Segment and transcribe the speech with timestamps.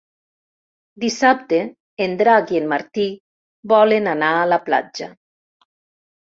[1.01, 1.59] Dissabte
[2.05, 3.05] en Drac i en Martí
[3.75, 5.11] volen anar a la platja.